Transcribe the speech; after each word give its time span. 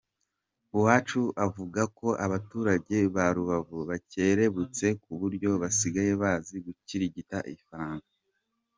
Uwacu 0.75 1.21
avuga 1.45 1.81
ko 1.97 2.07
abaturage 2.25 2.97
ba 3.15 3.25
Rubavu 3.35 3.79
bacyerebutse 3.89 4.85
kuburyo 5.03 5.49
basigaye 5.61 6.11
bazi 6.21 6.55
gukirigita 6.65 7.37
ifaranga. 7.55 8.07